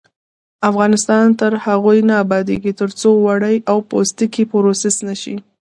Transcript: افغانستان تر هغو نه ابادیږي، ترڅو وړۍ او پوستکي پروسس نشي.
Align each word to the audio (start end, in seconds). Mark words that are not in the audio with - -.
افغانستان 0.69 1.25
تر 1.39 1.51
هغو 1.65 1.91
نه 2.09 2.15
ابادیږي، 2.23 2.71
ترڅو 2.81 3.09
وړۍ 3.25 3.57
او 3.71 3.77
پوستکي 3.89 4.43
پروسس 4.51 4.95
نشي. 5.07 5.35